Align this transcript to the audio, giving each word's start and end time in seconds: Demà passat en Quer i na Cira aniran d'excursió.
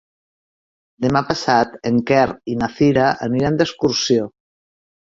Demà 1.05 1.21
passat 1.27 1.77
en 1.91 2.01
Quer 2.13 2.25
i 2.55 2.59
na 2.63 2.73
Cira 2.81 3.07
aniran 3.31 3.63
d'excursió. 3.63 4.29